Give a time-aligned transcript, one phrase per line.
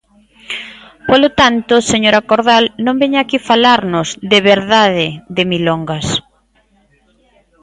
[1.09, 6.07] Polo tanto, señora Cordal, non veña aquí falarnos, de verdade, de milongas.